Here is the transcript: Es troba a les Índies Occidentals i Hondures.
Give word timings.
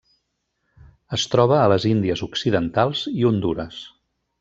Es 1.19 1.27
troba 1.35 1.59
a 1.59 1.69
les 1.75 1.87
Índies 1.93 2.27
Occidentals 2.31 3.07
i 3.15 3.31
Hondures. 3.33 3.83